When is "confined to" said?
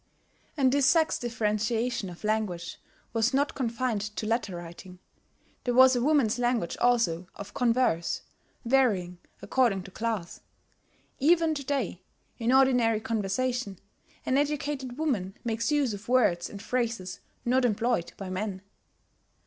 3.53-4.25